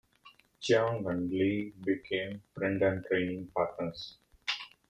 Cheung 0.59 1.05
and 1.11 1.29
Lee 1.29 1.73
became 1.85 2.41
friend 2.55 2.81
and 2.81 3.05
training 3.05 3.51
partners. 3.55 4.17